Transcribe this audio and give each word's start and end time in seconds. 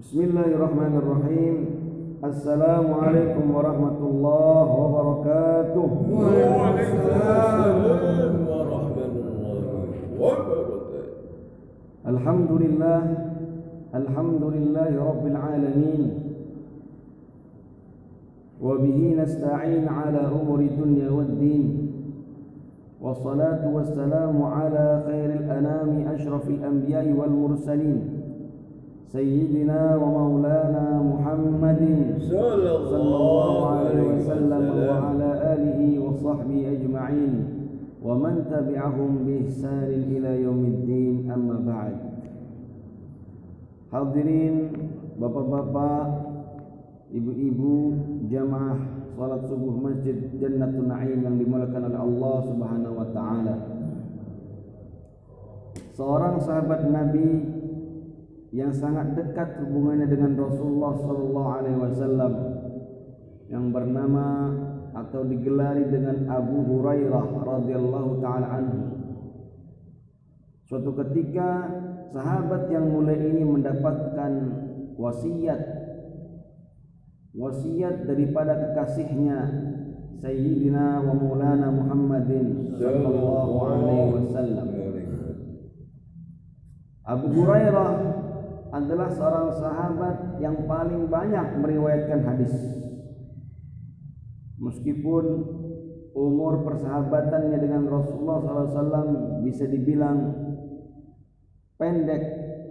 بسم 0.00 0.20
الله 0.20 0.46
الرحمن 0.56 0.96
الرحيم. 0.96 1.56
السلام 2.24 2.94
عليكم 2.94 3.44
ورحمة 3.54 3.98
الله 4.00 4.68
وبركاته. 4.80 5.90
وعليكم 6.12 6.96
السلام 7.04 7.76
ورحمة 8.48 9.12
الله 9.20 9.60
وبركاته 10.20 11.00
الحمد 12.08 12.50
لله 12.52 13.00
الحمد 13.94 14.42
لله 14.42 14.90
رب 15.04 15.24
العالمين. 15.26 16.02
وبه 18.60 18.98
نستعين 19.20 19.88
على 19.88 20.20
أمور 20.32 20.60
الدنيا 20.60 21.10
والدين. 21.10 21.92
والصلاة 23.00 23.68
والسلام 23.74 24.42
على 24.42 25.02
خير 25.06 25.30
الأنام 25.44 26.08
أشرف 26.08 26.48
الأنبياء 26.48 27.12
والمرسلين. 27.12 28.09
سيدنا 29.15 29.95
ومولانا 29.95 30.85
محمد 31.11 31.81
صلى 32.19 32.73
صلى 32.91 32.97
الله 32.97 33.67
عليه 33.67 34.01
وسلم 34.11 34.65
وعلى 34.89 35.29
آله 35.53 35.79
وصحبه 36.03 36.59
أجمعين 36.75 37.33
ومن 38.03 38.33
تبعهم 38.51 39.11
بإحسان 39.25 39.91
إلى 40.11 40.31
يوم 40.43 40.61
الدين 40.65 41.31
أما 41.31 41.57
بعد 41.65 41.95
Hadirin 43.95 44.75
Bapak-bapak 45.15 46.35
Ibu-ibu 47.15 47.95
jamaah 48.27 48.75
salat 49.15 49.47
subuh 49.47 49.71
Masjid 49.79 50.19
Jannatul 50.35 50.91
Naim 50.91 51.23
yang 51.23 51.39
dimuliakan 51.39 51.87
oleh 51.87 51.99
Allah 52.03 52.35
Subhanahu 52.43 52.95
wa 52.99 53.07
taala. 53.15 53.55
Seorang 55.95 56.35
sahabat 56.43 56.91
Nabi 56.91 57.27
yang 58.50 58.74
sangat 58.74 59.14
dekat 59.14 59.62
hubungannya 59.62 60.10
dengan 60.10 60.34
Rasulullah 60.34 60.98
sallallahu 60.98 61.50
alaihi 61.54 61.78
wasallam 61.78 62.32
yang 63.46 63.70
bernama 63.70 64.50
atau 64.90 65.22
digelari 65.22 65.86
dengan 65.86 66.26
Abu 66.26 66.66
Hurairah 66.66 67.26
radhiyallahu 67.46 68.10
taala 68.18 68.46
anhu. 68.58 68.80
Suatu 70.66 70.90
ketika 70.98 71.66
sahabat 72.10 72.70
yang 72.74 72.90
mulia 72.90 73.18
ini 73.18 73.46
mendapatkan 73.46 74.32
wasiat 74.98 75.62
wasiat 77.30 78.10
daripada 78.10 78.58
kekasihnya 78.58 79.38
Sayyidina 80.18 81.06
wa 81.06 81.14
Maulana 81.14 81.70
Muhammadin 81.70 82.74
sallallahu 82.74 83.54
alaihi 83.62 84.10
wasallam. 84.26 84.66
Abu 87.06 87.26
Hurairah 87.34 88.19
adalah 88.70 89.10
seorang 89.10 89.50
sahabat 89.54 90.16
yang 90.38 90.66
paling 90.70 91.10
banyak 91.10 91.58
meriwayatkan 91.58 92.20
hadis. 92.22 92.54
Meskipun 94.60 95.24
umur 96.14 96.62
persahabatannya 96.66 97.58
dengan 97.58 97.86
Rasulullah 97.86 98.42
SAW 98.42 99.42
bisa 99.46 99.66
dibilang 99.66 100.34
pendek 101.80 102.22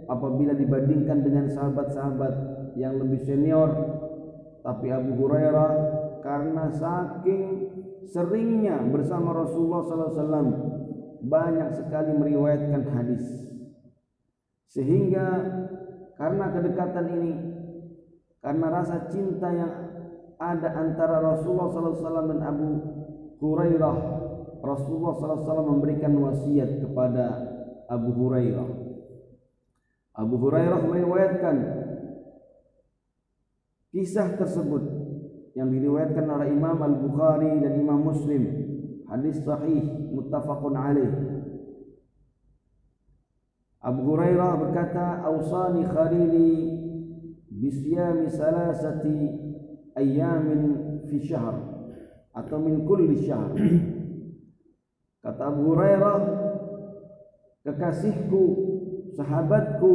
apabila 0.06 0.54
dibandingkan 0.54 1.24
dengan 1.24 1.46
sahabat-sahabat 1.50 2.34
yang 2.78 2.96
lebih 3.00 3.20
senior 3.20 3.74
tapi 4.60 4.92
Abu 4.92 5.16
Hurairah 5.16 5.72
karena 6.20 6.68
saking 6.68 7.44
seringnya 8.04 8.76
bersama 8.92 9.32
Rasulullah 9.32 9.82
SAW 9.88 10.52
banyak 11.24 11.68
sekali 11.76 12.12
meriwayatkan 12.16 12.82
hadis. 12.92 13.24
Sehingga 14.70 15.26
karena 16.20 16.52
kedekatan 16.52 17.06
ini, 17.16 17.32
karena 18.44 18.66
rasa 18.68 19.08
cinta 19.08 19.48
yang 19.48 19.72
ada 20.36 20.68
antara 20.76 21.24
Rasulullah 21.24 21.72
SAW 21.72 22.28
dan 22.28 22.40
Abu 22.44 22.68
Hurairah, 23.40 23.96
Rasulullah 24.60 25.16
SAW 25.16 25.64
memberikan 25.64 26.12
wasiat 26.20 26.84
kepada 26.84 27.24
Abu 27.88 28.12
Hurairah. 28.12 28.68
Abu 30.20 30.36
Hurairah 30.36 30.80
meriwayatkan 30.84 31.56
Kisah 33.90 34.38
tersebut 34.38 34.86
yang 35.58 35.66
diriwayatkan 35.66 36.22
oleh 36.22 36.54
Imam 36.54 36.78
Al-Bukhari 36.78 37.58
dan 37.58 37.74
Imam 37.74 38.06
Muslim, 38.06 38.46
hadis 39.10 39.42
sahih 39.42 39.82
muttafaqun 40.14 40.78
alaih. 40.78 41.10
Abu 43.80 44.12
Hurairah 44.12 44.60
berkata, 44.60 45.24
"Ausani 45.24 45.88
khalili 45.88 46.52
bisyami 47.48 48.28
salasati 48.28 49.18
ayamin 49.96 51.00
fi 51.08 51.16
syahr 51.16 51.56
atau 52.36 52.60
min 52.60 52.84
kulli 52.84 53.16
syahr." 53.24 53.56
Kata 55.24 55.42
Abu 55.48 55.72
Hurairah, 55.72 56.18
kekasihku, 57.64 58.44
sahabatku 59.16 59.92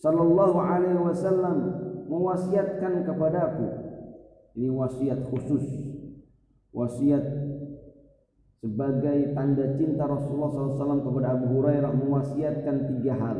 sallallahu 0.00 0.58
alaihi 0.60 1.00
wasallam 1.00 1.56
mewasiatkan 2.08 3.06
kepadaku 3.08 3.66
ini 4.54 4.68
wasiat 4.68 5.24
khusus 5.32 5.64
wasiat 6.74 7.24
sebagai 8.64 9.36
tanda 9.36 9.76
cinta 9.76 10.08
Rasulullah 10.08 10.48
SAW 10.48 11.04
kepada 11.04 11.36
Abu 11.36 11.52
Hurairah 11.52 11.92
mewasiatkan 12.00 12.88
tiga 12.88 13.12
hal. 13.12 13.38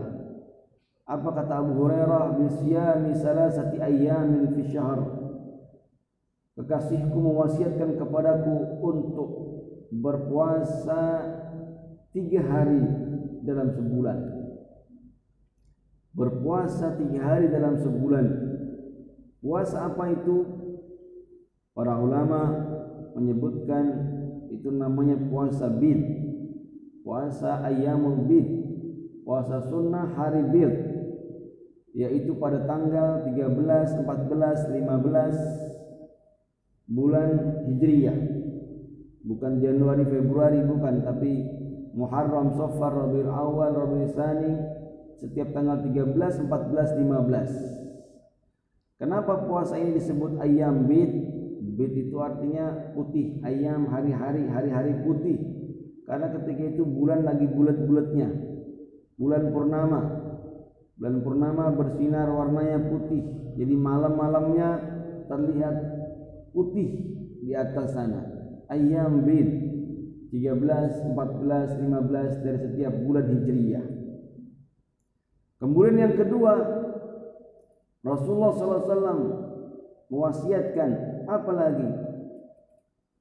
Apa 1.09 1.29
kata 1.33 1.65
Abu 1.65 1.81
Hurairah? 1.81 2.37
Bisyami 2.37 3.17
salasati 3.17 3.81
ayamin 3.81 4.53
fi 4.53 4.69
syahr. 4.69 5.01
Kekasihku 6.61 7.17
mewasiatkan 7.17 7.97
kepadaku 7.97 8.85
untuk 8.85 9.31
berpuasa 9.97 11.25
tiga 12.13 12.45
hari 12.45 12.85
dalam 13.49 13.73
sebulan. 13.73 14.19
Berpuasa 16.13 17.01
tiga 17.01 17.21
hari 17.25 17.49
dalam 17.49 17.81
sebulan. 17.81 18.27
Puasa 19.41 19.89
apa 19.89 20.05
itu? 20.13 20.37
Para 21.73 21.97
ulama 21.97 22.41
menyebutkan 23.17 24.21
itu 24.55 24.71
namanya 24.71 25.19
puasa 25.19 25.67
bid. 25.67 25.99
Puasa 27.03 27.67
ayamul 27.67 28.31
bid. 28.31 28.47
Puasa 29.27 29.59
sunnah 29.67 30.15
hari 30.15 30.47
bid. 30.55 30.95
Yaitu 31.95 32.35
pada 32.39 32.67
tanggal 32.67 33.23
13, 33.27 34.03
14, 34.03 34.71
15 34.71 36.91
bulan 36.91 37.31
Hijriyah. 37.71 38.19
Bukan 39.25 39.57
Januari, 39.59 40.05
Februari, 40.07 40.61
bukan. 40.63 41.03
Tapi 41.03 41.33
Muharram, 41.95 42.51
Safar, 42.55 42.95
Rabiul 42.95 43.31
Awal, 43.31 43.75
Rabiul 43.75 44.11
Tsani 44.11 44.53
setiap 45.23 45.55
tanggal 45.55 45.79
13, 45.87 46.51
14, 46.51 46.99
15 46.99 47.85
Kenapa 48.95 49.43
puasa 49.47 49.75
ini 49.75 49.99
disebut 49.99 50.39
ayam 50.39 50.87
bid? 50.87 51.34
Bid 51.75 51.93
itu 52.09 52.17
artinya 52.23 52.95
putih, 52.95 53.43
ayam 53.43 53.91
hari-hari, 53.91 54.47
hari-hari 54.47 54.95
putih. 55.03 55.39
Karena 56.07 56.31
ketika 56.31 56.79
itu 56.79 56.87
bulan 56.87 57.27
lagi 57.27 57.51
bulat-bulatnya. 57.51 58.29
Bulan 59.19 59.51
purnama. 59.51 60.01
Bulan 60.95 61.17
purnama 61.27 61.65
bersinar 61.75 62.31
warnanya 62.31 62.79
putih. 62.87 63.23
Jadi 63.59 63.75
malam-malamnya 63.75 64.69
terlihat 65.27 65.77
putih 66.55 66.89
di 67.43 67.51
atas 67.59 67.91
sana. 67.91 68.23
Ayam 68.71 69.27
bid 69.27 69.49
13, 70.31 71.15
14, 71.15 71.79
15 71.83 72.43
dari 72.47 72.59
setiap 72.59 72.95
bulan 73.03 73.27
Hijriyah. 73.35 73.87
Kemudian 75.63 75.97
yang 75.97 76.15
kedua, 76.19 76.53
Rasulullah 78.05 78.53
SAW 78.53 79.54
mewasiatkan 80.09 80.91
apa 81.29 81.51
lagi? 81.53 81.89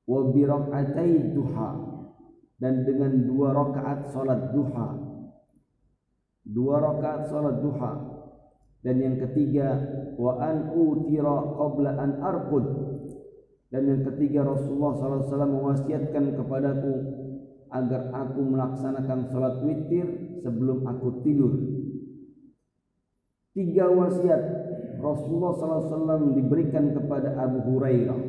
Wa 0.03 0.19
bi 0.31 0.43
duha 1.31 1.69
dan 2.59 2.87
dengan 2.87 3.11
dua 3.27 3.51
rakaat 3.51 4.11
salat 4.11 4.55
duha. 4.55 4.89
Dua 6.43 6.75
rakaat 6.79 7.27
salat 7.27 7.59
duha. 7.59 7.93
Dan 8.83 8.99
yang 8.99 9.15
ketiga 9.15 9.79
wa 10.19 10.43
an 10.43 10.75
utira 10.75 11.55
qabla 11.55 11.91
an 11.99 12.19
arqud. 12.19 12.65
Dan 13.71 13.89
yang 13.89 14.01
ketiga 14.05 14.45
Rasulullah 14.47 14.93
SAW 14.95 15.49
mewasiatkan 15.49 16.35
kepadaku 16.35 16.93
agar 17.73 18.13
aku 18.13 18.41
melaksanakan 18.43 19.33
salat 19.33 19.59
witir 19.65 20.39
sebelum 20.45 20.85
aku 20.85 21.25
tidur. 21.25 21.57
Tiga 23.57 23.89
wasiat 23.89 24.41
Rasulullah 25.03 25.51
SAW 25.59 26.31
diberikan 26.31 26.95
kepada 26.95 27.35
Abu 27.35 27.59
Hurairah. 27.67 28.21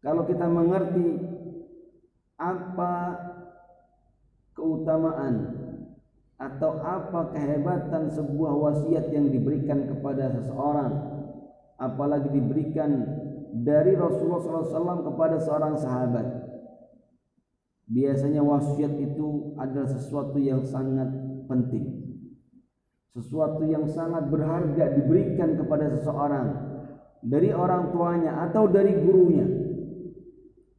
Kalau 0.00 0.24
kita 0.24 0.48
mengerti 0.48 1.20
apa 2.40 2.94
keutamaan 4.56 5.62
atau 6.42 6.82
apa 6.82 7.30
kehebatan 7.30 8.10
sebuah 8.10 8.50
wasiat 8.50 9.14
yang 9.14 9.30
diberikan 9.30 9.86
kepada 9.86 10.26
seseorang 10.34 10.90
apalagi 11.78 12.34
diberikan 12.34 13.06
dari 13.62 13.94
Rasulullah 13.94 14.42
SAW 14.42 15.06
kepada 15.06 15.38
seorang 15.38 15.78
sahabat 15.78 16.26
biasanya 17.86 18.42
wasiat 18.42 18.90
itu 18.98 19.54
adalah 19.54 19.86
sesuatu 19.86 20.34
yang 20.42 20.66
sangat 20.66 21.14
penting 21.46 22.01
sesuatu 23.12 23.68
yang 23.68 23.84
sangat 23.92 24.32
berharga 24.32 24.96
diberikan 24.96 25.60
kepada 25.60 25.92
seseorang 25.92 26.48
dari 27.20 27.52
orang 27.52 27.92
tuanya 27.92 28.48
atau 28.48 28.64
dari 28.66 28.96
gurunya. 28.96 29.46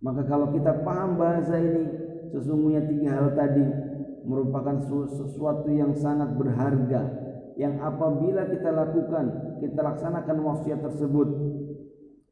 Maka 0.03 0.25
kalau 0.27 0.51
kita 0.51 0.83
paham 0.83 1.15
bahasa 1.15 1.55
ini 1.61 1.83
sesungguhnya 2.33 2.89
tiga 2.89 3.09
hal 3.15 3.27
tadi 3.37 3.63
merupakan 4.25 4.81
sesuatu 5.07 5.69
yang 5.69 5.93
sangat 5.95 6.33
berharga 6.35 7.01
yang 7.53 7.77
apabila 7.79 8.49
kita 8.49 8.73
lakukan 8.73 9.25
kita 9.61 9.79
laksanakan 9.79 10.37
wasiat 10.41 10.81
tersebut 10.81 11.29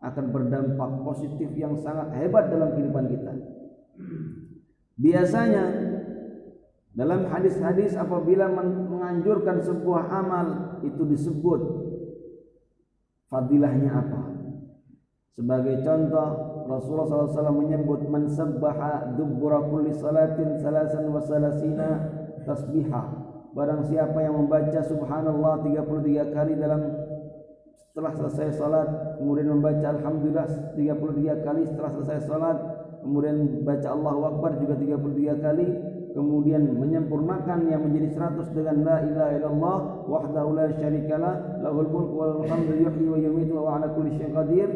akan 0.01 0.25
berdampak 0.33 0.91
positif 1.05 1.53
yang 1.53 1.77
sangat 1.77 2.09
hebat 2.17 2.49
dalam 2.49 2.73
kehidupan 2.73 3.05
kita. 3.05 3.33
Biasanya 4.97 5.90
dalam 6.91 7.27
hadis-hadis 7.31 7.95
apabila 7.95 8.51
menganjurkan 8.51 9.63
sebuah 9.63 10.11
amal 10.11 10.47
itu 10.83 11.07
disebut 11.07 11.61
fadilahnya 13.31 13.91
apa 13.95 14.21
sebagai 15.39 15.79
contoh 15.87 16.51
Rasulullah 16.67 17.27
SAW 17.27 17.63
menyebut 17.63 18.07
man 18.07 18.27
sabbaha 18.27 19.15
dubbura 19.15 19.63
kulli 19.67 19.91
salatin 19.95 20.59
salasan 20.59 21.11
wa 21.11 21.19
salasina 21.19 21.89
tasbihah. 22.47 23.05
Barang 23.51 23.83
siapa 23.83 24.15
yang 24.23 24.39
membaca 24.39 24.79
subhanallah 24.79 25.59
33 25.59 26.31
kali 26.31 26.53
dalam 26.55 26.81
setelah 27.91 28.15
selesai 28.15 28.55
salat, 28.55 28.87
kemudian 29.19 29.51
membaca 29.51 29.83
alhamdulillah 29.91 30.47
33 30.79 31.43
kali 31.43 31.61
setelah 31.67 31.91
selesai 31.91 32.23
salat, 32.23 32.57
kemudian 33.03 33.67
baca 33.67 33.91
Allahu 33.91 34.21
Akbar 34.31 34.55
juga 34.63 34.79
33 34.79 35.43
kali, 35.43 35.67
kemudian 36.11 36.67
menyempurnakan 36.75 37.67
yang 37.71 37.87
menjadi 37.87 38.19
100 38.35 38.51
dengan 38.51 38.75
la 38.83 38.97
ilaha 39.03 39.31
illallah 39.35 39.77
wahdahu 40.07 40.49
la 40.55 40.67
syarikalah 40.75 41.63
lahul 41.63 41.87
mulku 41.87 42.13
wal 42.15 42.35
hamdu 42.47 42.75
yuhyi 42.75 43.07
wa 43.07 43.17
yumiitu 43.19 43.53
wa 43.55 43.79
ala 43.79 43.91
kulli 43.95 44.15
syai'in 44.19 44.35
qadir. 44.35 44.69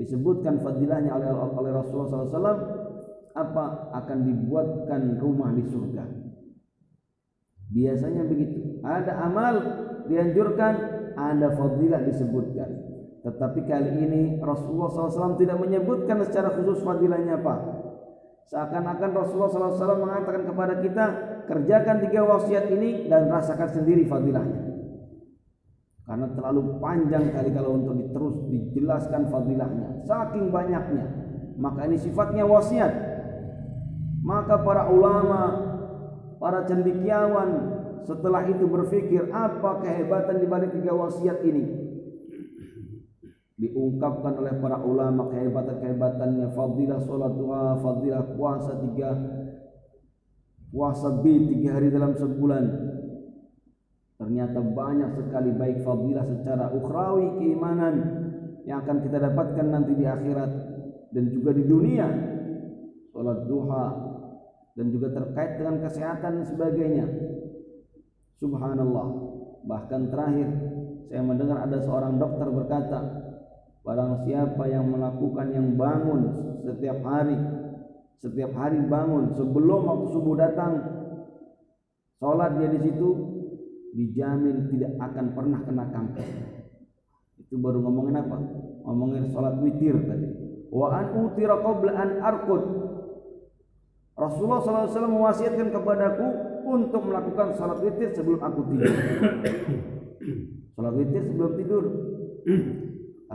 Disebutkan 0.00 0.64
fadilahnya 0.64 1.12
oleh, 1.12 1.28
oleh 1.28 1.70
Rasulullah 1.76 2.24
SAW 2.24 2.60
apa 3.36 3.64
akan 4.00 4.18
dibuatkan 4.24 5.20
rumah 5.20 5.52
di 5.52 5.68
surga? 5.68 6.04
Biasanya 7.70 8.24
begitu. 8.24 8.80
Ada 8.80 9.12
amal 9.28 9.54
dianjurkan 10.08 10.74
ada 11.14 11.52
fadilah 11.54 12.00
disebutkan. 12.08 12.70
Tetapi 13.20 13.68
kali 13.68 13.90
ini 14.00 14.22
Rasulullah 14.40 14.88
SAW 14.88 15.36
tidak 15.36 15.60
menyebutkan 15.60 16.24
secara 16.24 16.56
khusus 16.56 16.80
fadilahnya 16.80 17.36
apa 17.44 17.79
seakan-akan 18.50 19.10
Rasulullah 19.14 19.50
SAW 19.70 20.02
mengatakan 20.02 20.42
kepada 20.42 20.74
kita 20.82 21.04
kerjakan 21.46 21.96
tiga 22.02 22.26
wasiat 22.26 22.66
ini 22.74 23.06
dan 23.06 23.30
rasakan 23.30 23.70
sendiri 23.70 24.10
fadilahnya. 24.10 24.66
Karena 26.02 26.26
terlalu 26.34 26.82
panjang 26.82 27.30
kali 27.30 27.54
kalau 27.54 27.78
untuk 27.78 27.94
diterus 27.94 28.42
dijelaskan 28.50 29.30
fadilahnya 29.30 30.02
saking 30.02 30.50
banyaknya. 30.50 31.06
Maka 31.54 31.86
ini 31.86 32.02
sifatnya 32.02 32.42
wasiat. 32.42 32.90
Maka 34.26 34.58
para 34.66 34.90
ulama 34.90 35.70
para 36.42 36.66
cendekiawan 36.66 37.78
setelah 38.02 38.42
itu 38.50 38.66
berpikir 38.66 39.30
apa 39.30 39.78
kehebatan 39.86 40.42
di 40.42 40.46
balik 40.50 40.74
tiga 40.74 40.90
wasiat 40.90 41.38
ini 41.46 41.89
diungkapkan 43.60 44.40
oleh 44.40 44.56
para 44.56 44.80
ulama 44.80 45.28
kehebatan-kehebatannya 45.28 46.48
fadilah 46.56 46.98
salat 47.04 47.32
duha 47.36 47.76
fadilah 47.76 48.24
puasa 48.32 48.72
tiga 48.80 49.10
puasa 50.72 51.20
B 51.20 51.44
tiga 51.44 51.76
hari 51.76 51.92
dalam 51.92 52.16
sebulan 52.16 52.64
Ternyata 54.20 54.60
banyak 54.60 55.16
sekali 55.16 55.48
baik 55.56 55.80
fadilah 55.80 56.28
secara 56.28 56.68
ukhrawi 56.76 57.40
keimanan 57.40 57.94
yang 58.68 58.84
akan 58.84 59.00
kita 59.00 59.16
dapatkan 59.16 59.64
nanti 59.64 59.96
di 59.96 60.04
akhirat 60.04 60.52
dan 61.16 61.24
juga 61.32 61.56
di 61.56 61.64
dunia. 61.64 62.04
Salat 63.16 63.48
duha 63.48 63.86
dan 64.76 64.92
juga 64.92 65.08
terkait 65.16 65.56
dengan 65.56 65.80
kesehatan 65.80 66.36
dan 66.36 66.44
sebagainya. 66.44 67.06
Subhanallah. 68.36 69.08
Bahkan 69.64 70.12
terakhir 70.12 70.48
saya 71.08 71.24
mendengar 71.24 71.64
ada 71.64 71.80
seorang 71.80 72.20
dokter 72.20 72.44
berkata, 72.52 73.00
barang 73.80 74.12
siapa 74.28 74.64
yang 74.68 74.92
melakukan 74.92 75.46
yang 75.56 75.74
bangun 75.74 76.20
setiap 76.60 77.00
hari 77.00 77.36
setiap 78.20 78.52
hari 78.52 78.76
bangun 78.84 79.32
sebelum 79.32 79.80
waktu 79.88 80.06
subuh 80.12 80.36
datang 80.36 80.84
salat 82.20 82.60
dia 82.60 82.68
di 82.68 82.80
situ 82.84 83.30
dijamin 83.94 84.70
tidak 84.70 84.92
akan 85.02 85.26
pernah 85.34 85.60
kena 85.66 85.84
kanker. 85.90 86.28
Itu 87.40 87.58
baru 87.58 87.82
ngomongin 87.82 88.16
apa? 88.20 88.36
Ngomongin 88.86 89.24
sholat 89.34 89.58
witir 89.58 89.98
tadi. 90.06 90.28
Wa 90.70 90.94
an 90.94 91.06
utira 91.18 91.58
qabla 91.58 91.92
an 91.98 92.10
arqud. 92.22 92.62
Rasulullah 94.14 94.60
SAW 94.60 95.16
mewasiatkan 95.16 95.72
kepadaku 95.72 96.26
untuk 96.68 97.08
melakukan 97.08 97.56
sholat 97.56 97.80
witir 97.82 98.14
sebelum 98.14 98.40
aku 98.44 98.60
tidur. 98.70 98.92
sholat 100.76 100.92
witir 100.94 101.22
sebelum 101.26 101.52
tidur. 101.58 101.84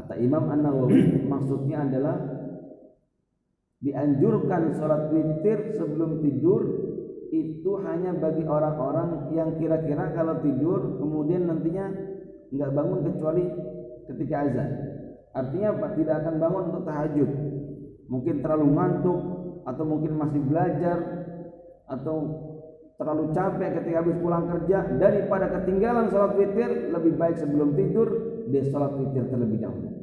Kata 0.06 0.22
Imam 0.22 0.54
An 0.54 0.62
Nawawi 0.62 1.02
maksudnya 1.34 1.82
adalah 1.82 2.14
dianjurkan 3.82 4.78
sholat 4.78 5.10
witir 5.10 5.74
sebelum 5.74 6.22
tidur 6.22 6.62
itu 7.34 7.72
hanya 7.82 8.14
bagi 8.14 8.46
orang-orang 8.46 9.34
yang 9.34 9.58
kira-kira 9.58 10.14
kalau 10.14 10.46
tidur 10.46 11.02
kemudian 11.02 11.50
nantinya 11.50 11.90
nggak 12.54 12.70
bangun 12.70 13.02
kecuali 13.10 13.50
ketika 14.06 14.36
azan. 14.46 14.70
Artinya 15.34 15.74
apa? 15.74 15.88
Tidak 15.98 16.16
akan 16.22 16.36
bangun 16.38 16.64
untuk 16.70 16.84
tahajud. 16.86 17.30
Mungkin 18.06 18.36
terlalu 18.46 18.68
ngantuk 18.78 19.20
atau 19.66 19.84
mungkin 19.90 20.22
masih 20.22 20.42
belajar 20.46 20.98
atau 21.90 22.16
terlalu 23.02 23.34
capek 23.34 23.82
ketika 23.82 24.06
habis 24.06 24.22
pulang 24.22 24.46
kerja 24.54 24.86
daripada 25.02 25.50
ketinggalan 25.50 26.14
sholat 26.14 26.38
witir 26.38 26.94
lebih 26.94 27.18
baik 27.18 27.42
sebelum 27.42 27.74
tidur 27.74 28.08
dia 28.54 28.64
sholat 28.70 28.94
witir 28.96 29.26
terlebih 29.28 29.60
dahulu 29.66 29.95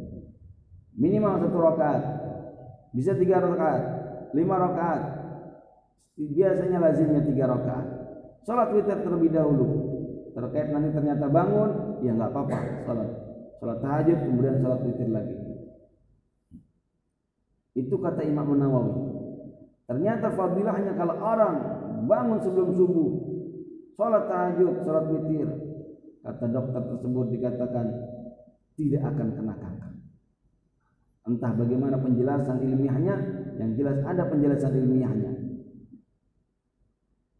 minimal 0.96 1.40
satu 1.40 1.58
rakaat 1.58 2.02
bisa 2.92 3.16
tiga 3.16 3.40
rakaat 3.40 3.82
lima 4.36 4.56
rakaat 4.60 5.22
biasanya 6.16 6.78
lazimnya 6.78 7.24
tiga 7.24 7.48
rakaat. 7.48 7.86
Salat 8.42 8.74
witir 8.74 8.98
terlebih 9.00 9.30
dahulu. 9.32 9.66
Terkait 10.32 10.72
nanti 10.72 10.90
ternyata 10.96 11.28
bangun, 11.28 12.00
ya 12.02 12.16
nggak 12.16 12.30
apa-apa. 12.32 12.58
Salat, 12.88 13.08
salat 13.60 13.78
tahajud 13.84 14.18
kemudian 14.18 14.56
salat 14.60 14.80
witir 14.82 15.08
lagi. 15.12 15.36
Itu 17.72 17.96
kata 18.00 18.24
Imam 18.26 18.52
Nawawi. 18.56 18.92
Ternyata 19.88 20.32
fadilahnya 20.32 20.92
kalau 20.96 21.16
orang 21.20 21.54
bangun 22.08 22.38
sebelum 22.40 22.70
subuh, 22.74 23.10
salat 23.94 24.24
tahajud, 24.26 24.82
salat 24.82 25.06
witir, 25.12 25.48
kata 26.24 26.44
dokter 26.48 26.82
tersebut 26.96 27.26
dikatakan 27.38 27.86
tidak 28.74 29.02
akan 29.04 29.28
kena 29.36 29.54
kanker. 29.60 29.91
Entah 31.22 31.54
bagaimana 31.54 32.02
penjelasan 32.02 32.58
ilmiahnya, 32.66 33.14
yang 33.62 33.70
jelas 33.78 34.02
ada 34.02 34.26
penjelasan 34.26 34.74
ilmiahnya. 34.74 35.32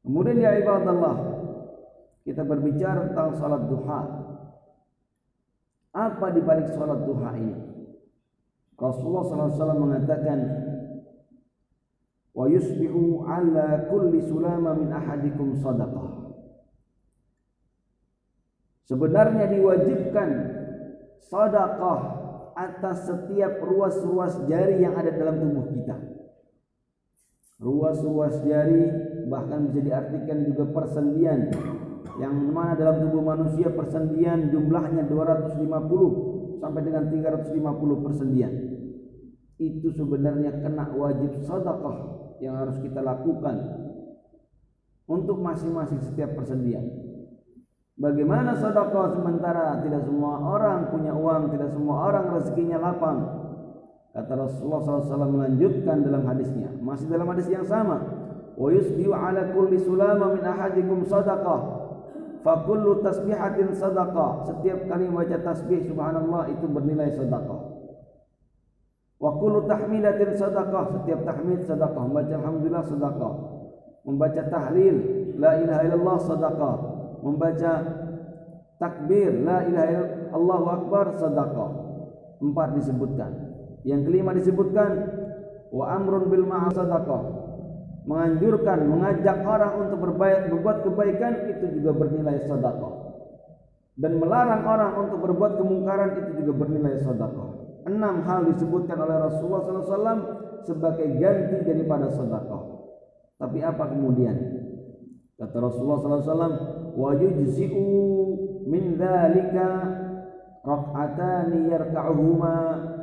Kemudian 0.07 0.39
ya 0.39 0.59
ibadallah 0.59 1.17
kita 2.23 2.47
berbicara 2.47 3.11
tentang 3.11 3.35
salat 3.39 3.67
duha. 3.67 4.01
Apa 5.93 6.27
di 6.31 6.41
balik 6.43 6.71
salat 6.75 7.03
duha 7.03 7.31
ini? 7.39 7.59
Rasulullah 8.79 9.23
SAW 9.55 9.79
mengatakan 9.79 10.39
wa 12.35 12.47
yusbihu 12.51 13.23
ala 13.27 13.87
kulli 13.87 14.27
sulama 14.27 14.75
min 14.75 14.91
ahadikum 14.91 15.59
sadaqah. 15.59 16.23
Sebenarnya 18.91 19.47
diwajibkan 19.47 20.29
sedekah 21.23 22.22
atas 22.57 23.09
setiap 23.09 23.61
ruas-ruas 23.65 24.45
jari 24.49 24.85
yang 24.85 24.97
ada 24.97 25.13
dalam 25.13 25.41
tubuh 25.41 25.67
kita. 25.73 25.97
Ruas-ruas 27.63 28.43
jari 28.43 28.87
bahkan 29.31 29.71
bisa 29.71 29.81
diartikan 29.83 30.39
juga 30.47 30.65
persendian. 30.71 31.51
Yang 32.21 32.35
mana 32.53 32.77
dalam 32.77 33.09
tubuh 33.09 33.25
manusia 33.25 33.73
persendian 33.73 34.53
jumlahnya 34.53 35.09
250 35.09 36.61
sampai 36.61 36.81
dengan 36.85 37.09
350 37.09 38.05
persendian. 38.05 38.53
Itu 39.57 39.95
sebenarnya 39.95 40.61
kena 40.61 40.93
wajib 40.93 41.41
sedekah 41.41 41.99
yang 42.43 42.59
harus 42.59 42.77
kita 42.83 43.01
lakukan 43.01 43.57
untuk 45.07 45.39
masing-masing 45.39 46.03
setiap 46.03 46.35
persendian 46.35 47.02
Bagaimana 47.93 48.57
sedekah 48.57 49.13
sementara 49.13 49.77
tidak 49.85 50.09
semua 50.09 50.41
orang 50.41 50.89
punya 50.89 51.13
uang, 51.13 51.53
tidak 51.53 51.77
semua 51.77 52.09
orang 52.09 52.25
rezekinya 52.41 52.81
lapang. 52.81 53.21
Kata 54.17 54.33
Rasulullah 54.33 54.81
SAW 54.81 55.29
melanjutkan 55.29 56.01
dalam 56.01 56.25
hadisnya, 56.25 56.73
masih 56.81 57.09
dalam 57.13 57.29
hadis 57.29 57.49
yang 57.53 57.65
sama. 57.69 58.01
Wa 58.57 58.69
yusbihu 58.73 59.13
ala 59.13 59.53
kulli 59.53 59.81
sulama 59.81 60.33
min 60.33 60.45
ahadikum 60.45 61.05
sadaqah. 61.05 61.61
Fa 62.41 62.65
kullu 62.65 63.05
tasbihatin 63.05 63.77
sadaqah. 63.77 64.49
Setiap 64.49 64.89
kali 64.89 65.09
membaca 65.09 65.37
tasbih 65.41 65.85
subhanallah 65.89 66.49
itu 66.49 66.65
bernilai 66.69 67.13
sedekah. 67.13 67.61
Wa 69.21 69.31
kullu 69.37 69.65
tahmidatin 69.69 70.37
sadaqah. 70.37 71.01
Setiap 71.01 71.25
tahmid 71.25 71.65
sedekah. 71.65 72.03
Membaca 72.05 72.35
alhamdulillah 72.37 72.85
sedekah. 72.85 73.35
Membaca 74.05 74.43
tahlil 74.51 74.97
la 75.41 75.57
ilaha 75.63 75.81
illallah 75.89 76.19
sedekah 76.21 76.92
membaca 77.23 77.73
takbir 78.83 79.31
la 79.47 79.63
ilaha 79.65 79.93
illallah 80.35 80.63
akbar 80.83 81.07
sedekah. 81.17 81.71
Empat 82.43 82.69
disebutkan. 82.75 83.31
Yang 83.87 84.01
kelima 84.11 84.35
disebutkan 84.35 84.91
wa 85.71 85.85
amrun 85.95 86.27
bil 86.27 86.45
ma'ruf 86.45 86.75
sedekah. 86.75 87.23
Menganjurkan, 88.03 88.91
mengajak 88.91 89.47
orang 89.47 89.87
untuk 89.87 89.99
berbaik, 90.03 90.51
berbuat 90.51 90.83
kebaikan 90.83 91.33
itu 91.55 91.79
juga 91.79 91.95
bernilai 91.95 92.43
sedekah. 92.43 92.95
Dan 93.95 94.19
melarang 94.19 94.67
orang 94.67 94.93
untuk 95.07 95.23
berbuat 95.23 95.63
kemungkaran 95.63 96.19
itu 96.19 96.43
juga 96.43 96.67
bernilai 96.67 96.99
sedekah. 96.99 97.49
Enam 97.87 98.27
hal 98.27 98.51
disebutkan 98.51 98.99
oleh 98.99 99.17
Rasulullah 99.23 99.63
SAW 99.63 100.19
sebagai 100.67 101.07
ganti 101.23 101.63
daripada 101.63 102.11
sedekah. 102.11 102.63
Tapi 103.39 103.59
apa 103.63 103.85
kemudian? 103.91 104.35
Kata 105.39 105.57
Rasulullah 105.59 105.99
SAW, 105.99 106.82
wa 106.97 107.17
min 108.69 108.97
dzalika 108.97 109.69
rak'atani 110.63 111.69
yarka'uhuma 111.69 112.55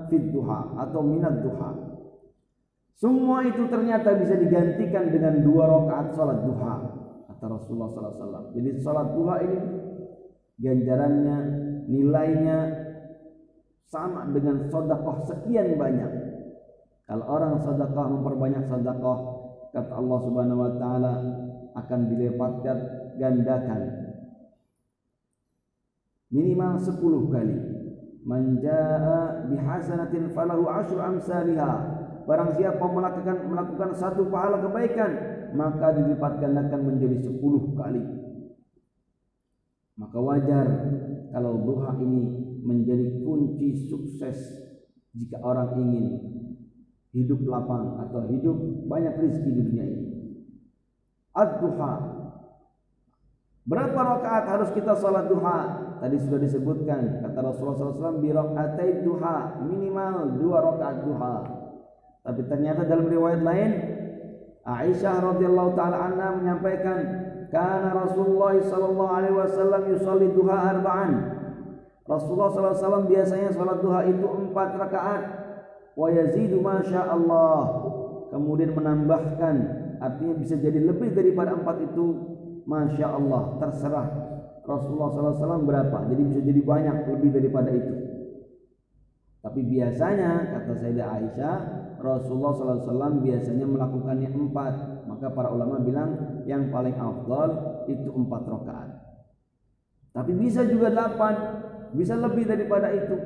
fid 0.08 0.32
duha 0.32 0.80
atau 0.80 1.02
minat 1.04 1.44
duha. 1.44 1.72
Semua 3.00 3.48
itu 3.48 3.64
ternyata 3.72 4.16
bisa 4.20 4.36
digantikan 4.36 5.08
dengan 5.08 5.40
dua 5.44 5.68
rakaat 5.68 6.16
salat 6.16 6.44
duha 6.44 6.76
kata 7.32 7.46
Rasulullah 7.56 7.88
SAW. 7.88 8.52
Jadi 8.52 8.70
salat 8.84 9.16
duha 9.16 9.36
ini 9.40 9.60
ganjarannya, 10.60 11.38
nilainya 11.88 12.58
sama 13.88 14.28
dengan 14.28 14.68
sedekah 14.68 15.18
sekian 15.24 15.80
banyak. 15.80 16.12
Kalau 17.08 17.26
orang 17.26 17.64
sedekah 17.64 18.06
memperbanyak 18.12 18.68
sedekah, 18.68 19.20
kata 19.72 19.94
Allah 19.96 20.20
Subhanahu 20.20 20.60
wa 20.60 20.72
taala 20.76 21.14
akan 21.80 22.00
dilipatkan 22.12 22.78
gandakan. 23.20 23.82
Minimal 26.32 26.74
10 26.80 27.34
kali. 27.36 27.58
Manjaa 28.24 29.48
bihasanatin 29.52 30.32
falahu 30.36 30.68
asyru 30.70 31.02
amsalha 31.02 31.72
barang 32.30 32.52
siapa 32.62 32.86
melakukan 32.86 33.48
melakukan 33.50 33.90
satu 33.96 34.30
pahala 34.30 34.62
kebaikan 34.62 35.12
maka 35.58 35.98
dilipat 35.98 36.38
gandakan 36.38 36.82
menjadi 36.86 37.18
10 37.26 37.80
kali. 37.80 38.04
Maka 39.98 40.18
wajar 40.22 40.68
kalau 41.34 41.60
duha 41.66 41.92
ini 42.00 42.24
menjadi 42.64 43.24
kunci 43.26 43.90
sukses 43.90 44.38
jika 45.18 45.42
orang 45.42 45.76
ingin 45.82 46.06
hidup 47.10 47.42
lapang 47.50 47.98
atau 48.06 48.30
hidup 48.30 48.58
banyak 48.86 49.18
rezeki 49.18 49.50
di 49.50 49.62
dunia 49.66 49.86
ini. 49.90 50.06
Ad-duha 51.34 51.94
Berapa 53.70 54.00
rakaat 54.18 54.50
harus 54.50 54.70
kita 54.74 54.98
salat 54.98 55.30
duha? 55.30 55.86
Tadi 56.02 56.18
sudah 56.26 56.42
disebutkan 56.42 57.22
kata 57.22 57.38
Rasulullah 57.38 57.94
SAW 57.94 58.18
bi 58.18 58.34
rakaatai 58.34 59.06
duha 59.06 59.62
minimal 59.62 60.42
dua 60.42 60.58
rakaat 60.74 61.06
duha. 61.06 61.36
Tapi 62.26 62.42
ternyata 62.50 62.90
dalam 62.90 63.06
riwayat 63.06 63.46
lain 63.46 63.72
Aisyah 64.66 65.22
radhiyallahu 65.22 65.78
taala 65.78 65.98
anha 66.02 66.34
menyampaikan 66.42 66.98
karena 67.54 67.94
Rasulullah 67.94 68.58
sallallahu 68.58 69.14
alaihi 69.14 69.38
wasallam 69.38 69.82
yusalli 69.94 70.34
duha 70.34 70.58
arba'an. 70.74 71.12
Rasulullah 72.10 72.50
SAW 72.50 73.06
biasanya 73.06 73.54
salat 73.54 73.86
duha 73.86 74.02
itu 74.10 74.26
empat 74.26 74.82
rakaat 74.82 75.24
wa 75.94 76.10
yazidu 76.10 76.58
masya 76.58 77.06
Allah 77.06 77.86
kemudian 78.34 78.74
menambahkan 78.74 79.56
artinya 80.02 80.34
bisa 80.42 80.58
jadi 80.58 80.90
lebih 80.90 81.14
daripada 81.14 81.54
empat 81.54 81.86
itu 81.86 82.29
Masya 82.70 83.08
Allah 83.10 83.58
terserah. 83.58 84.08
Rasulullah 84.62 85.10
SAW 85.10 85.66
berapa? 85.66 86.06
Jadi 86.14 86.22
bisa 86.30 86.42
jadi 86.46 86.62
banyak 86.62 86.96
lebih 87.10 87.30
daripada 87.34 87.74
itu. 87.74 87.94
Tapi 89.42 89.66
biasanya 89.66 90.54
kata 90.54 90.74
Sayyidah 90.78 91.08
Aisyah 91.10 91.58
Rasulullah 91.98 92.54
SAW 92.54 93.26
biasanya 93.26 93.66
melakukannya 93.66 94.30
empat. 94.30 94.74
Maka 95.10 95.34
para 95.34 95.50
ulama 95.50 95.82
bilang 95.82 96.44
yang 96.46 96.70
paling 96.70 96.94
afdal 96.94 97.82
itu 97.90 98.14
empat 98.14 98.46
rakaat. 98.46 98.90
Tapi 100.14 100.32
bisa 100.38 100.62
juga 100.70 100.94
delapan. 100.94 101.66
Bisa 101.98 102.14
lebih 102.14 102.46
daripada 102.46 102.94
itu. 102.94 103.18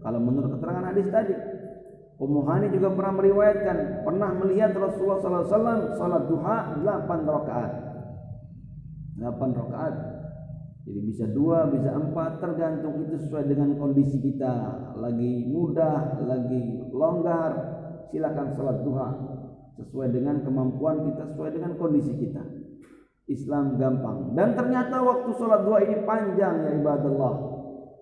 Kalau 0.00 0.16
menurut 0.24 0.56
keterangan 0.56 0.88
hadis 0.88 1.04
tadi 1.12 1.34
Ummu 2.16 2.48
Hani 2.48 2.72
juga 2.72 2.96
pernah 2.96 3.12
meriwayatkan 3.20 3.76
pernah 4.00 4.32
melihat 4.40 4.72
Rasulullah 4.72 5.20
SAW 5.20 6.00
salat 6.00 6.24
duha 6.24 6.80
delapan 6.80 7.18
rakaat 7.28 7.85
8 9.16 9.56
rakaat. 9.56 9.94
Jadi 10.86 11.00
bisa 11.02 11.26
dua, 11.26 11.66
bisa 11.66 11.90
empat, 11.90 12.38
tergantung 12.38 13.02
itu 13.02 13.18
sesuai 13.18 13.50
dengan 13.50 13.74
kondisi 13.74 14.22
kita. 14.22 14.54
Lagi 15.02 15.50
mudah, 15.50 16.22
lagi 16.22 16.86
longgar, 16.94 17.52
silakan 18.14 18.54
sholat 18.54 18.86
duha 18.86 19.08
sesuai 19.76 20.08
dengan 20.14 20.40
kemampuan 20.46 21.10
kita, 21.10 21.34
sesuai 21.34 21.50
dengan 21.58 21.74
kondisi 21.74 22.14
kita. 22.14 22.38
Islam 23.26 23.74
gampang. 23.74 24.38
Dan 24.38 24.54
ternyata 24.54 25.02
waktu 25.02 25.34
sholat 25.34 25.66
duha 25.66 25.82
ini 25.82 26.06
panjang 26.06 26.62
ya 26.62 26.70
ibadah 26.78 27.34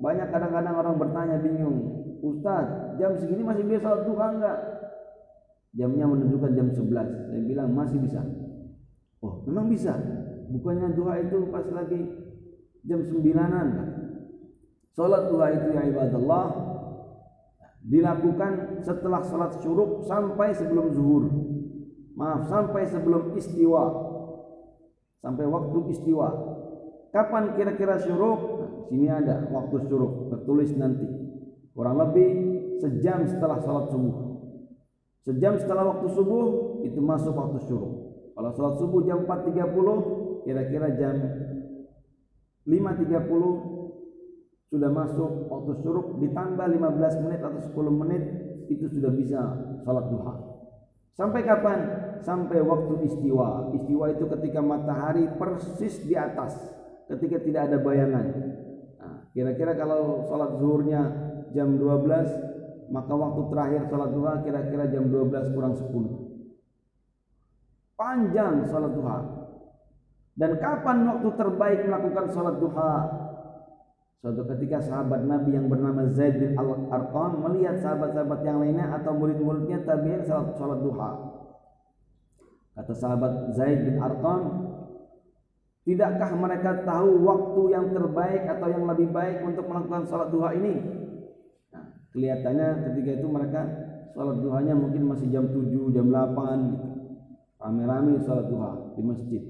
Banyak 0.04 0.28
kadang-kadang 0.28 0.76
orang 0.76 0.96
bertanya 1.00 1.40
bingung, 1.40 2.04
Ustaz, 2.20 2.96
jam 3.00 3.16
segini 3.16 3.40
masih 3.40 3.64
bisa 3.64 3.80
sholat 3.80 4.04
duha 4.04 4.26
enggak? 4.28 4.58
Jamnya 5.74 6.04
menunjukkan 6.06 6.52
jam 6.52 6.68
11. 6.70 7.32
Saya 7.32 7.42
bilang 7.48 7.72
masih 7.72 7.98
bisa. 7.98 8.20
Oh, 9.24 9.42
memang 9.48 9.72
bisa. 9.72 9.96
Bukannya 10.50 10.92
doa 10.92 11.14
itu 11.24 11.48
pas 11.48 11.64
lagi 11.72 12.00
jam 12.84 13.00
sembilanan? 13.04 13.68
Salat 14.94 15.26
duha 15.26 15.46
itu 15.50 15.68
ya 15.74 15.82
ibadallah 15.90 16.46
dilakukan 17.84 18.80
setelah 18.80 19.20
salat 19.26 19.58
syuruk 19.60 20.06
sampai 20.06 20.54
sebelum 20.54 20.94
zuhur. 20.94 21.24
Maaf, 22.14 22.46
sampai 22.46 22.86
sebelum 22.86 23.34
istiwa. 23.34 23.84
Sampai 25.18 25.50
waktu 25.50 25.78
istiwa. 25.90 26.28
Kapan 27.10 27.58
kira-kira 27.58 27.98
syuruk? 27.98 28.40
Nah, 28.54 28.70
sini 28.86 29.06
ada 29.10 29.50
waktu 29.50 29.90
syuruk, 29.90 30.30
tertulis 30.30 30.70
nanti. 30.78 31.06
Kurang 31.74 31.98
lebih 31.98 32.30
sejam 32.78 33.26
setelah 33.26 33.58
salat 33.58 33.90
subuh. 33.90 34.14
Sejam 35.26 35.58
setelah 35.58 35.90
waktu 35.90 36.06
subuh 36.14 36.44
itu 36.86 37.00
masuk 37.02 37.34
waktu 37.34 37.58
syuruk. 37.66 37.92
Kalau 38.38 38.50
salat 38.54 38.74
subuh 38.78 39.00
jam 39.02 39.26
4.30 39.26 40.23
kira-kira 40.44 40.92
jam 41.00 41.16
5.30 42.68 44.72
sudah 44.72 44.90
masuk 44.90 45.52
waktu 45.52 45.72
syuruk 45.84 46.16
ditambah 46.18 46.66
15 46.66 47.24
menit 47.24 47.40
atau 47.44 47.60
10 47.60 48.00
menit 48.00 48.22
itu 48.72 48.88
sudah 48.88 49.12
bisa 49.12 49.40
salat 49.84 50.08
duha. 50.08 50.34
Sampai 51.14 51.46
kapan? 51.46 51.78
Sampai 52.26 52.58
waktu 52.58 53.06
istiwa. 53.06 53.70
Istiwa 53.76 54.10
itu 54.10 54.26
ketika 54.26 54.58
matahari 54.64 55.30
persis 55.38 56.02
di 56.02 56.18
atas, 56.18 56.58
ketika 57.06 57.38
tidak 57.38 57.70
ada 57.70 57.78
bayangan. 57.78 58.26
Nah, 58.98 59.30
kira-kira 59.30 59.78
kalau 59.78 60.26
salat 60.26 60.58
zuhurnya 60.58 61.02
jam 61.54 61.78
12, 61.78 62.90
maka 62.90 63.14
waktu 63.14 63.42
terakhir 63.46 63.82
salat 63.86 64.10
duha 64.10 64.42
kira-kira 64.42 64.90
jam 64.90 65.06
12 65.06 65.54
kurang 65.54 65.78
10. 65.78 67.94
Panjang 67.94 68.66
salat 68.66 68.90
duha. 68.90 69.33
Dan 70.34 70.58
kapan 70.58 71.06
waktu 71.06 71.28
terbaik 71.38 71.86
melakukan 71.86 72.26
sholat 72.34 72.58
duha? 72.58 72.94
Suatu 74.18 74.42
ketika 74.56 74.82
sahabat 74.82 75.22
Nabi 75.28 75.54
yang 75.54 75.70
bernama 75.70 76.10
Zaid 76.10 76.40
bin 76.40 76.58
Al-Arqam 76.58 77.44
melihat 77.44 77.78
sahabat-sahabat 77.78 78.40
yang 78.42 78.58
lainnya 78.58 78.88
atau 78.98 79.14
murid-muridnya 79.14 79.84
tabi'in 79.86 80.26
sholat, 80.26 80.56
sholat 80.58 80.80
duha. 80.80 81.10
Kata 82.74 82.92
sahabat 82.96 83.54
Zaid 83.54 83.86
bin 83.86 84.02
Arqam, 84.02 84.64
Tidakkah 85.84 86.32
mereka 86.32 86.80
tahu 86.88 87.20
waktu 87.28 87.62
yang 87.76 87.92
terbaik 87.92 88.48
atau 88.48 88.72
yang 88.72 88.88
lebih 88.88 89.12
baik 89.12 89.44
untuk 89.44 89.68
melakukan 89.68 90.08
sholat 90.08 90.32
duha 90.32 90.56
ini? 90.56 90.80
Nah, 91.76 92.08
kelihatannya 92.08 92.88
ketika 92.88 93.10
itu 93.20 93.28
mereka 93.28 93.60
sholat 94.16 94.40
duhanya 94.40 94.72
mungkin 94.72 95.12
masih 95.12 95.28
jam 95.28 95.44
7, 95.52 95.92
jam 95.92 96.08
8 96.08 96.72
gitu. 96.72 96.88
Rame-rame 97.60 98.16
sholat 98.24 98.48
duha 98.48 98.96
di 98.96 99.02
masjid. 99.04 99.42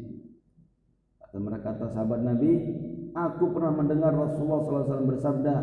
Dan 1.34 1.50
kata 1.50 1.90
sahabat 1.90 2.22
Nabi, 2.22 2.52
aku 3.10 3.50
pernah 3.50 3.74
mendengar 3.74 4.14
Rasulullah 4.14 4.86
SAW 4.86 5.10
bersabda 5.10 5.54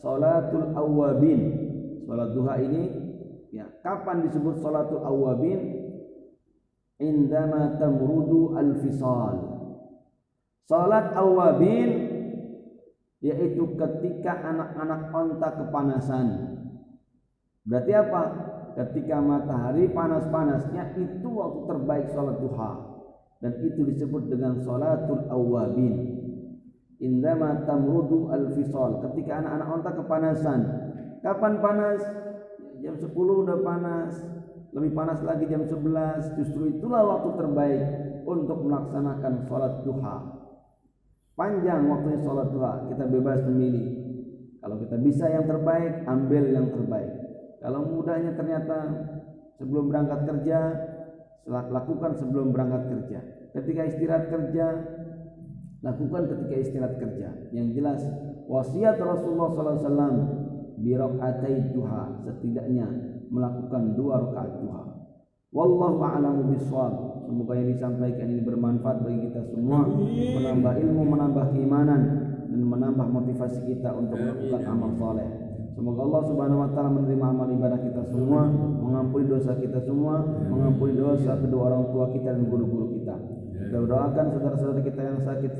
salatul 0.00 0.72
awabin 0.72 1.40
salat 2.08 2.32
duha 2.32 2.56
ini 2.64 2.82
ya 3.52 3.68
kapan 3.84 4.24
disebut 4.24 4.56
salatul 4.64 5.04
awabin 5.04 5.84
indama 6.96 7.76
tamrudu 7.76 8.56
al-fisal. 8.56 9.36
Salat 10.64 11.12
awabin 11.12 11.90
yaitu 13.20 13.68
ketika 13.76 14.32
anak-anak 14.48 15.12
onta 15.12 15.48
kepanasan. 15.60 16.26
Berarti 17.68 17.92
apa? 17.92 18.22
Ketika 18.80 19.20
matahari 19.20 19.92
panas-panasnya 19.92 20.96
itu 20.96 21.28
waktu 21.28 21.60
terbaik 21.68 22.08
salat 22.16 22.40
duha 22.40 22.91
dan 23.42 23.58
itu 23.66 23.82
disebut 23.90 24.30
dengan 24.30 24.62
salatul 24.62 25.26
awabin 25.26 26.22
indama 27.02 27.66
tamrudu 27.66 28.30
al-fisal. 28.30 29.02
Ketika 29.10 29.42
anak-anak 29.42 29.68
onta 29.68 29.90
kepanasan. 29.98 30.60
Kapan 31.20 31.54
panas? 31.58 32.00
Jam 32.78 32.94
10 32.94 33.10
udah 33.14 33.58
panas. 33.66 34.14
Lebih 34.72 34.96
panas 34.96 35.20
lagi 35.20 35.44
jam 35.50 35.68
11 35.68 36.38
justru 36.40 36.72
itulah 36.72 37.04
waktu 37.04 37.30
terbaik 37.36 37.82
untuk 38.24 38.64
melaksanakan 38.64 39.44
sholat 39.44 39.84
duha. 39.84 40.16
Panjang 41.36 41.90
waktunya 41.90 42.18
sholat 42.24 42.48
duha. 42.48 42.88
Kita 42.88 43.04
bebas 43.10 43.44
memilih. 43.50 44.00
Kalau 44.62 44.78
kita 44.78 44.96
bisa 45.02 45.26
yang 45.28 45.44
terbaik 45.44 46.06
ambil 46.06 46.44
yang 46.48 46.70
terbaik. 46.70 47.12
Kalau 47.60 47.84
mudahnya 47.86 48.32
ternyata 48.34 48.78
sebelum 49.58 49.90
berangkat 49.90 50.26
kerja, 50.26 50.58
lakukan 51.50 52.12
sebelum 52.18 52.54
berangkat 52.54 52.82
kerja. 52.86 53.18
Ketika 53.52 53.82
istirahat 53.90 54.24
kerja, 54.30 54.66
lakukan 55.82 56.22
ketika 56.30 56.54
istirahat 56.62 56.94
kerja. 57.02 57.28
Yang 57.50 57.68
jelas 57.76 58.00
wasiat 58.46 58.96
Rasulullah 59.02 59.50
SAW 59.50 60.16
birokaatai 60.78 61.74
duha 61.74 62.22
setidaknya 62.26 62.86
melakukan 63.28 63.96
dua 63.98 64.22
rakaat 64.28 64.52
duha. 64.62 64.84
Wallahu 65.52 66.00
a'lamu 66.00 66.56
bishawab. 66.56 67.24
Semoga 67.28 67.52
yang 67.60 67.68
disampaikan 67.76 68.28
ini 68.28 68.40
bermanfaat 68.40 69.04
bagi 69.04 69.28
kita 69.28 69.40
semua, 69.52 69.84
menambah 70.36 70.74
ilmu, 70.80 71.02
menambah 71.04 71.44
keimanan 71.52 72.00
dan 72.48 72.60
menambah 72.60 73.08
motivasi 73.08 73.60
kita 73.68 73.92
untuk 73.92 74.16
melakukan 74.16 74.62
amal 74.68 74.90
saleh. 74.96 75.41
Semoga 75.72 76.00
Allah 76.04 76.22
Subhanahu 76.28 76.60
wa 76.60 76.70
taala 76.76 76.90
menerima 76.92 77.26
amal 77.32 77.48
ibadah 77.48 77.80
kita 77.80 78.02
semua, 78.12 78.44
mengampuni 78.52 79.24
dosa 79.24 79.56
kita 79.56 79.80
semua, 79.80 80.20
mengampuni 80.52 81.00
dosa 81.00 81.32
kedua 81.40 81.72
orang 81.72 81.88
tua 81.88 82.12
kita 82.12 82.28
dan 82.36 82.44
guru-guru 82.44 82.92
kita. 83.00 83.16
Kita 83.56 83.78
doakan 83.80 84.26
saudara-saudara 84.36 84.80
kita 84.84 85.00
yang 85.00 85.18
sakit, 85.24 85.52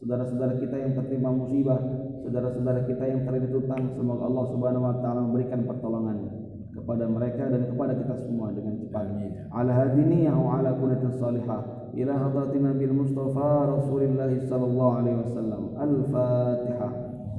saudara-saudara 0.00 0.54
kita 0.56 0.76
yang 0.80 0.92
tertimpa 0.96 1.30
musibah, 1.36 1.80
saudara-saudara 2.24 2.80
kita 2.88 3.04
yang 3.04 3.20
terlilit 3.28 3.52
utang, 3.52 3.92
semoga 3.92 4.24
Allah 4.24 4.44
Subhanahu 4.48 4.88
wa 4.88 4.96
taala 5.04 5.20
memberikan 5.20 5.60
pertolongan 5.68 6.16
kepada 6.72 7.04
mereka 7.04 7.52
dan 7.52 7.68
kepada 7.68 7.92
kita 7.92 8.14
semua 8.24 8.48
dengan 8.56 8.80
cepat. 8.80 9.04
Ala 9.52 9.72
hadini 9.76 10.24
wa 10.32 10.64
ala 10.64 10.72
kullatin 10.80 11.12
salihah 11.20 11.60
ila 11.92 12.12
hadratin 12.16 12.64
Nabil 12.64 12.94
Mustafa 12.96 13.68
Rasulullah 13.68 14.32
sallallahu 14.32 14.92
alaihi 14.96 15.18
wasallam. 15.20 15.62
Al-Fatihah. 15.76 17.11